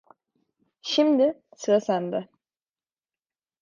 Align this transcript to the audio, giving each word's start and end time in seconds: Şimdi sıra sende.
Şimdi 0.81 1.41
sıra 1.55 1.79
sende. 1.81 2.27